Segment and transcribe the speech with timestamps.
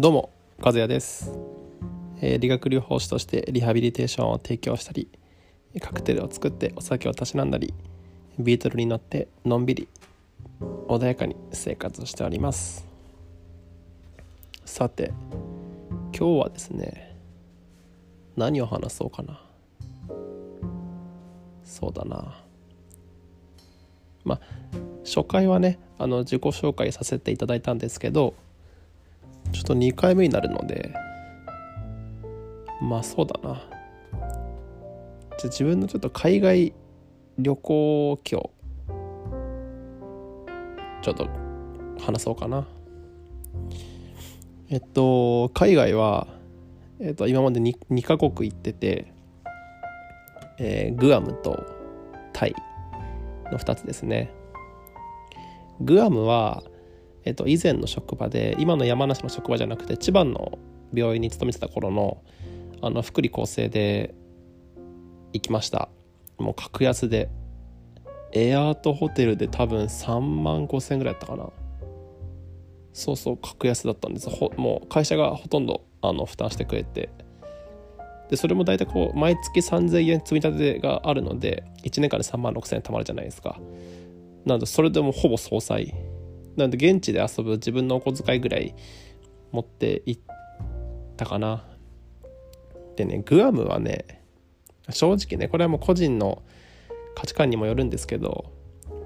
[0.00, 1.30] どうも和也です、
[2.22, 5.10] えー理学療法士としてリハビリテーションを提供したり
[5.78, 7.74] カクテルを作ってお酒をたしなんだり
[8.38, 9.88] ビートルに乗ってのんびり
[10.88, 12.86] 穏やかに生活しております。
[14.64, 15.12] さて
[16.18, 17.14] 今日はですね
[18.36, 19.38] 何を話そうかな。
[21.62, 22.42] そうだな。
[24.24, 24.40] まあ
[25.04, 28.32] 初回はねあの自己紹介させていただいたんですけど
[29.60, 30.94] ちょっと2回目になるので
[32.80, 33.60] まあそうだな。
[35.38, 36.72] じゃ自分のちょっと海外
[37.38, 38.50] 旅行今日
[41.02, 41.28] ちょっと
[42.02, 42.66] 話そうかな。
[44.70, 46.26] えっと海外は、
[46.98, 49.12] えっと、今まで 2, 2カ国行ってて、
[50.58, 51.66] えーグアムと
[52.32, 52.54] タイ
[53.52, 54.32] の2つですね。
[55.82, 56.62] グアムは、
[57.24, 60.58] えっと、以前の職場で今の山梨の職場じゃなくて千葉の
[60.92, 62.22] 病院に勤めてた頃の
[62.82, 64.14] あの福利厚生で
[65.32, 65.90] 行きました。
[66.38, 67.30] もう格安で。
[68.32, 71.48] エアートホテルで多分3万5千円ぐらいだったかな。
[72.92, 74.30] そうそう格安だったんです。
[74.30, 77.10] ほもう会社がほとんどあの負担してくれて。
[78.28, 83.58] でそれも大体こう毎月3000円積み立てがあるので1年間で3万6000円貯まるじゃないですか。
[84.44, 85.92] なのでそれでもほぼ総裁
[86.60, 88.74] なので現地で遊ぶ自分のお小遣いぐらい
[89.52, 90.22] 持って行っ
[91.16, 91.64] たかな。
[92.96, 94.22] でねグアムはね
[94.90, 96.42] 正直ねこれはもう個人の
[97.14, 98.52] 価値観にもよるんですけど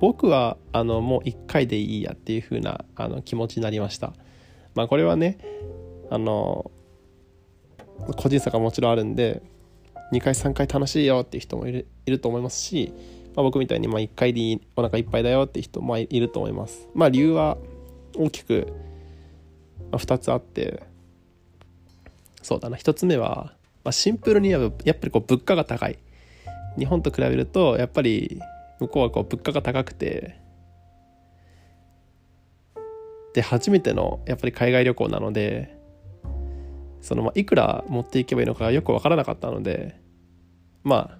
[0.00, 4.12] 僕はあのもう1回でいいやっていう風なあな気持ちになりました。
[4.74, 5.38] まあこれはね
[6.10, 6.70] あの
[8.16, 9.42] 個人差がもちろんあるんで
[10.12, 12.92] 2回3回楽しいよっていう人もいると思いますし、
[13.36, 16.88] まあ、僕みたいにまあ1回でお腹いっぱいだよって人もいると思います。
[16.94, 17.58] まあ理由は
[18.16, 18.72] 大きく
[19.92, 20.82] 2つあって。
[22.42, 22.76] そうだな。
[22.76, 23.52] 1つ目は、
[23.84, 25.98] まあ、シンプルにやっぱやっぱりこう物価が高い。
[26.78, 28.40] 日本と比べるとやっぱり
[28.78, 30.40] 向こうはこう物価が高くて。
[33.32, 35.78] で初めてのやっぱり海外旅行なので
[37.00, 40.00] そのまあいくら持っていけばいいのかよく分からなかったので
[40.82, 41.19] まあ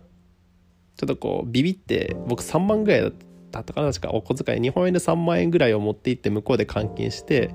[1.01, 4.11] ちょっとこうビビって僕3万ぐらいだったかな確か。
[4.11, 4.61] お小遣い。
[4.61, 7.55] 日本円で3万円ぐらいを持って行って向こうで換金して。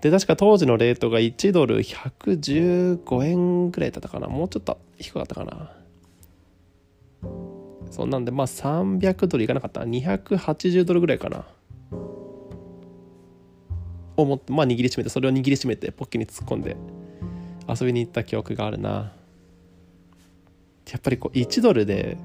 [0.00, 4.26] で確か当時のレートが1ドル115円ぐらいだったかな。
[4.26, 5.70] もうちょっと低かったかな。
[7.92, 9.82] そんなんでまあ300ドルいかなかった。
[9.82, 11.46] 280ドルぐらいかな。
[14.16, 16.76] 思ってまあ握りしめてそれを握りしめてポッケに突っ込んで
[17.68, 19.12] 遊びに行った記憶があるな。
[20.92, 22.18] やっぱりこう1ドルで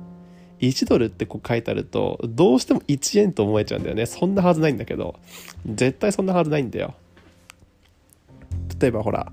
[0.59, 4.05] 1ドルってこう書いてあるとどうしても1円と思えちゃうんだよね。
[4.05, 5.15] そんなはずないんだけど。
[5.65, 6.93] 絶対そんなはずないんだよ。
[8.79, 9.31] 例えばほら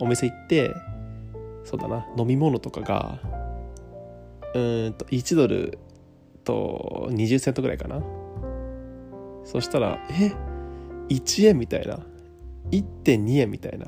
[0.00, 0.72] お店行って
[1.64, 3.20] そうだな飲み物とかが
[4.54, 5.78] うんと1ドル
[6.44, 8.02] と20セントぐらいかな。
[9.44, 10.32] そしたらえ
[11.08, 11.98] ？1円みたいな。
[12.70, 13.86] 1.2円みたいな。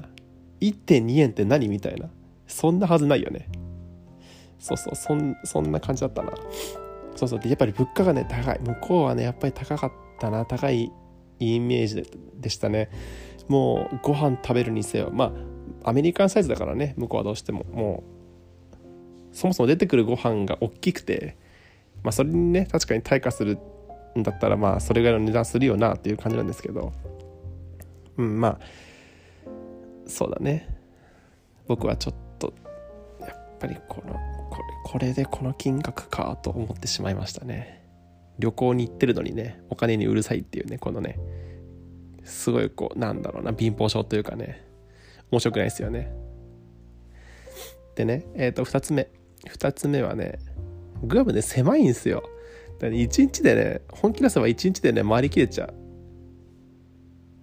[0.61, 1.69] 1.2円って何？
[1.69, 2.11] みたいな。
[2.47, 3.49] そんなはずないよね。
[4.64, 6.32] そうそうそんそんな感じだったな。
[7.14, 8.60] そうそうでやっぱり物価がね高い。
[8.64, 10.47] 向こうはねやっぱり高かったな。
[10.47, 10.91] 高い
[11.38, 12.06] イメージで
[12.41, 12.88] でしたね。
[13.47, 15.10] もうご飯食べるにせよ。
[15.12, 15.34] ま
[15.82, 17.64] あアメリカンサイズだからね向こうはどうしても。
[17.64, 18.04] も
[19.30, 21.36] うそもそも出てくるご飯が大きくて
[22.02, 23.58] まあそれにね確かに対価する
[24.19, 26.91] んだったらまあそれぐらいの値段するよなっていう感じなんですけど。
[28.16, 28.60] うんまあ
[30.06, 30.69] そうだね。
[31.66, 32.54] 僕はちょっと
[33.20, 34.14] やっぱりこの
[34.54, 37.82] これこれでこの金額かと思ってしまいましたね。
[38.38, 41.19] 旅行に行ってるのにねお金にうるさいっていうねこのね
[42.25, 44.64] すごいこうなんだろうな貧乏症というかね
[45.31, 46.12] 面白くないですよね。
[47.97, 49.09] でねえっ、と2つ目。
[49.47, 50.38] 2つ目はね
[51.03, 52.22] グアムね狭いんですよ。
[52.79, 55.75] だから1日でね本気出せば1日でね回りきれちゃう。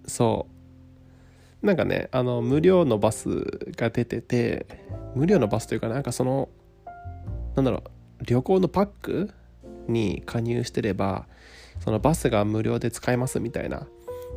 [0.08, 0.46] そ
[1.62, 1.66] う。
[1.66, 3.28] なんかねあの無料のバス
[3.76, 4.66] が出てて
[5.14, 6.48] 無料のバスというかなんかその
[7.54, 7.78] なんだろ
[8.20, 9.30] う旅行のパック
[9.88, 11.26] に加入してれば
[11.80, 13.86] そのバスが無料で使えますみたいな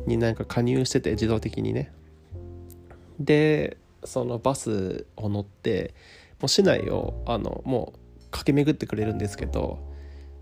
[0.06, 1.92] になんか加入してて自動的にね。
[3.18, 5.94] でそのバスを乗って
[6.40, 9.78] もう市内をあのもう駆け巡ってくれるんですけど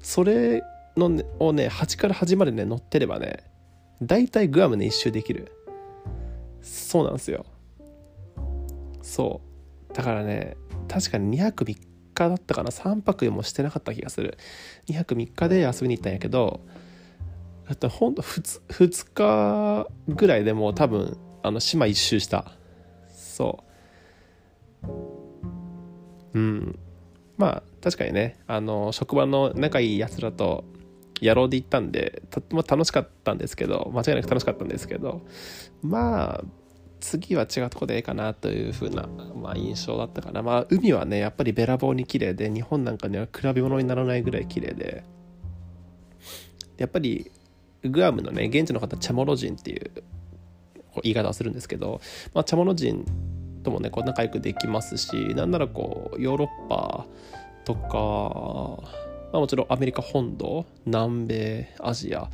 [0.00, 0.62] それ
[0.96, 3.44] の、ね、をね端から端までね乗ってればね
[4.02, 5.52] 大体グアムね一周できる。
[6.62, 7.44] そうなんですよ。
[9.02, 9.40] そ
[9.90, 9.94] う。
[9.94, 10.56] だからね
[10.88, 14.38] 確かに2泊3日だったかな？3泊もしてなかった気がする。
[14.88, 16.60] 2泊3日で遊びに行ったんやけど
[17.68, 22.52] だってほんと 2, 2日ぐらいでもう多分あの島一周した。
[23.08, 23.64] そ
[24.82, 26.38] う。
[26.38, 26.78] うん。
[27.36, 28.38] まあ確かにね。
[28.46, 30.64] あの職場の仲いいやつらと
[31.22, 35.22] 野郎で行ったんでとっても楽しかったんですけど間違いなく楽しかったんですけど
[35.82, 36.44] まあ
[37.04, 39.06] 次は違うとこでええかなという風な、
[39.36, 40.42] まあ、印象だったかな。
[40.42, 45.04] まあ海はねやっぱりべらぼうに綺麗で日本なんかには比べ物にならないぐらい綺麗で。
[46.78, 47.30] やっぱり
[47.84, 49.90] グアムのね現地の方チャモロ人っていう
[51.02, 52.00] 言い方をするんですけど、
[52.32, 53.04] まあ、チャモロ人
[53.62, 57.06] ともねこう仲良くできますしなんならこうヨーロッパ
[57.64, 58.82] とか、
[59.32, 62.28] まあ、もちろんアメリカ本土南米アジア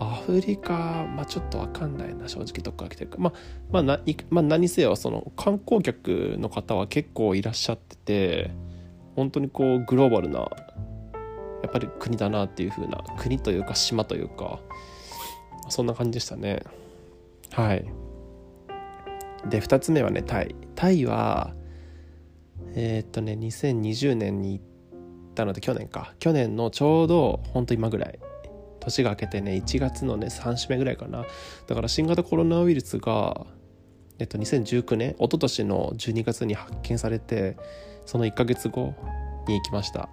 [0.00, 3.32] アフリカ、まあ、ちょっと分かんないな正直どっから来てるか、まあ
[3.70, 4.00] まあな
[4.30, 8.50] まあ、何せよその観光客の方は結構いらっしゃってて
[9.16, 10.46] 本当にこうグローバルなや
[11.66, 14.60] っぱり国だなっていう風な国というか島というか
[15.68, 16.62] そんな感じでしたね。
[17.52, 17.84] はい。
[19.48, 20.54] で2つ目はねタイ。
[20.76, 21.52] タイは
[22.74, 24.64] えー、っとね2020年に行っ
[25.34, 26.14] たので去年か。
[26.20, 28.18] 去年のちょうどほんと今ぐらい。
[28.88, 31.24] 年が明けてね1月のね3週目ぐらいかな。
[31.66, 33.46] だから新型コロナウイルスが
[34.18, 37.56] えっと2019年一昨年の12月に発見されて
[38.06, 38.94] その1ヶ月後
[39.46, 40.08] に行きました。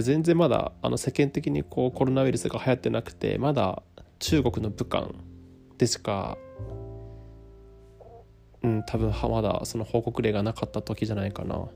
[0.00, 3.82] 全然まだあの世間的にこうコロナウイルスが流行ってなくてまだ
[4.18, 5.08] 中国の武漢
[5.78, 6.36] でしか
[8.62, 11.68] うん多分まだその報告例がなかった時じゃないかな。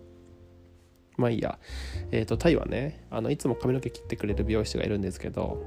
[1.16, 1.58] まあいいや。
[2.10, 5.62] えっ、ー、とタイはねあのいつも髪の毛切ってくれる美容師がいるんですけど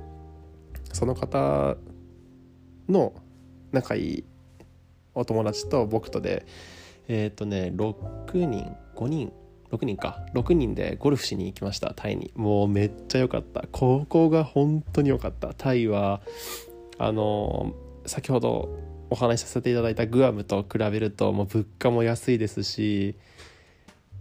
[0.94, 1.78] その方
[2.90, 3.14] の
[3.72, 4.24] 仲いい
[5.14, 6.46] お友達と僕とで
[7.08, 9.32] えっ、ー、とね6人5人
[9.72, 10.26] 6人か。
[10.34, 12.32] 6人でゴルフしに行きましたタイに。
[12.36, 13.66] もうめっちゃ良かった。
[13.72, 15.54] ここが本当に良かった。
[15.54, 16.22] タイは
[16.98, 17.74] あの
[18.06, 18.70] 先ほど
[19.10, 23.16] お話しさせていただいたグアムと比べるともう物価も安いですし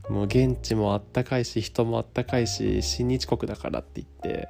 [0.08, 4.48] もう現地もあったかいし人もあったかいし親日国だからって言って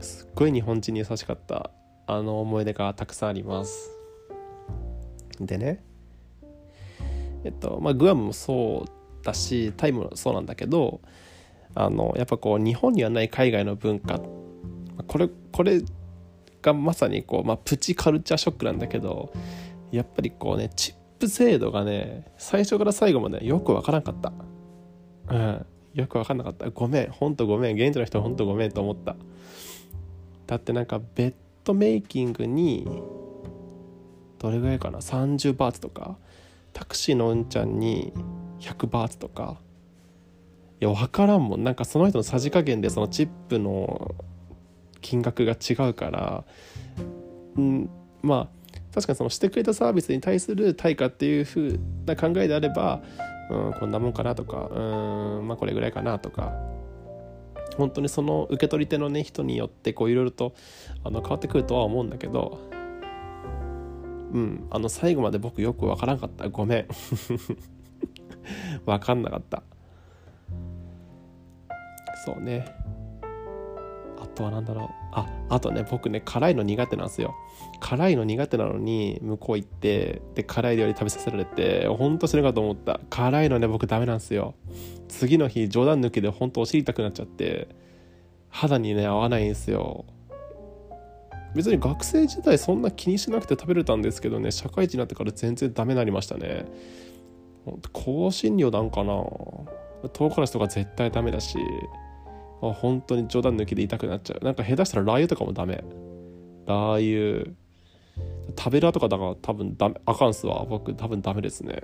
[0.00, 1.70] すっごい日本人に優しかった
[2.06, 3.90] あの思い出がたくさんあります。
[5.40, 5.84] でね
[7.44, 11.00] えっとまあグアムもそうだしタイもそうなんだけど
[11.74, 14.20] あのやっぱこう日本にはない海外の文化
[15.06, 15.80] これこれ
[16.60, 19.32] がまさにこう、まあ、プチカルチャーショックなんだけど
[19.92, 24.32] やっぱりこうねチップ制度がね最初から最後までよくわからんかった。
[25.30, 25.66] うん。
[25.94, 26.70] よくわかんなかった。
[26.70, 27.10] ごめん。
[27.10, 27.76] ほんとごめん。
[27.76, 29.16] 現地の人ほんとごめんと思った。
[30.46, 31.34] だってなんかベッ
[31.64, 32.86] ドメイキングに
[34.38, 36.16] どれぐらいかな？30バーツとか。
[36.72, 38.12] タクシーのうんちゃんに
[38.60, 39.56] 100バーツとか。
[40.80, 41.64] いや分からんもん。
[41.64, 44.14] なんかその人のさじ加減でそのチップの
[45.00, 46.44] 金額が違うから。
[47.60, 47.90] ん。
[48.22, 48.58] まあ
[48.94, 53.02] 確かにそのしてくれたサービスに対する対価っていう風な考えであれば、
[53.50, 56.52] うん、こんなもんかなとかうんまあこれぐらいかなとか。
[57.76, 60.52] 本当にその受け取り手のね人によってこういろいろと
[61.04, 62.58] あの変わってくるとは思うんだけど
[64.32, 66.48] うんあの最後まで僕よくわからんかった。
[66.48, 66.88] ごめん。
[68.84, 69.62] 分かんなかった。
[72.24, 72.66] そうね。
[74.20, 74.88] あとは何だろう。
[75.10, 77.34] ああとね僕ね辛いの苦手なんですよ。
[77.80, 83.00] 辛いの苦手なのに向こう行ってで辛い料理食べさせられてほんと死ぬかと思った。
[83.08, 84.54] 辛いのね僕ダメなんですよ。
[85.08, 87.68] 次の日冗談抜きでほんとお尻痛くなっちゃって
[88.50, 90.04] 肌にね合わないんですよ。
[91.54, 96.66] 別に学生時代そんな気にしなくて食べれたんですけどね社会人になってから全然ダメになりましたね。
[97.94, 99.14] 香辛料なんかな。
[100.12, 101.58] 唐辛子とか絶対ダメだし。
[102.60, 104.44] 本当に冗談抜きで痛くなっちゃう。
[104.44, 105.82] なんか下手したらラー油とかもダメ。
[106.66, 107.52] ラー油。
[108.58, 110.66] 食べらとかだから多分ダメあかんすわ。
[110.68, 111.82] 僕多分ダメですね。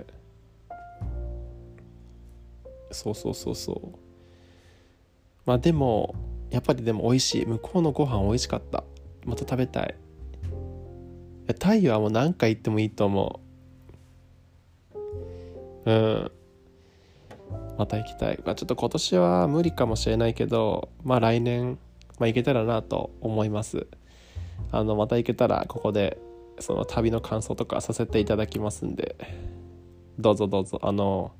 [2.91, 3.97] そうそうそうそう。
[5.45, 6.15] まあでも
[6.49, 7.45] やっぱりでも美味しい。
[7.45, 8.83] 向こうのご飯美味しかった。
[9.25, 9.95] また食べたい。
[11.59, 13.39] タイはもう何回行ってもいいと思
[15.85, 15.91] う。
[15.91, 16.31] うん。
[17.77, 21.77] また行きたい、まあ、ちょっと今年は無理かもしれないけどまあ来年、
[22.19, 23.87] まあ、行けたらなと思います。
[24.71, 26.17] あのまた行けたらここで
[26.59, 29.15] その旅の感想とかさせていただきますんで。
[30.17, 30.79] どうぞどうぞ。
[30.81, 31.31] あの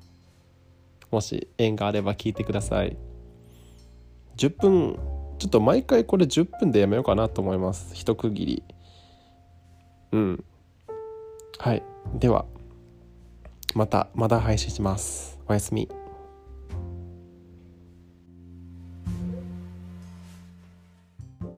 [1.10, 2.96] もし縁があれば聞いてください。
[4.36, 4.98] 10分
[5.38, 7.94] ちょっと毎回これ10分でやめようかなと思います。
[7.94, 8.62] 一区切り。
[10.12, 10.44] うん。
[11.58, 11.82] はい。
[12.14, 12.44] では
[13.74, 15.38] またまた配信します。
[15.48, 16.05] おやすみ。